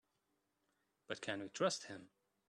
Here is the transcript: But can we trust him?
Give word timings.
But 1.05 1.21
can 1.21 1.41
we 1.43 1.49
trust 1.49 1.83
him? 1.83 2.09